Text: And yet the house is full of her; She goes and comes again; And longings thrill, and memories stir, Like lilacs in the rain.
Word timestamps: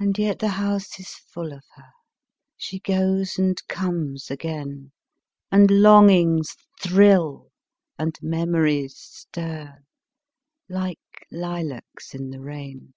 And 0.00 0.16
yet 0.18 0.38
the 0.38 0.48
house 0.56 0.98
is 0.98 1.10
full 1.10 1.52
of 1.52 1.62
her; 1.74 1.90
She 2.56 2.78
goes 2.78 3.36
and 3.38 3.60
comes 3.68 4.30
again; 4.30 4.90
And 5.50 5.70
longings 5.70 6.56
thrill, 6.80 7.52
and 7.98 8.18
memories 8.22 8.96
stir, 8.96 9.80
Like 10.66 11.26
lilacs 11.30 12.14
in 12.14 12.30
the 12.30 12.40
rain. 12.40 12.94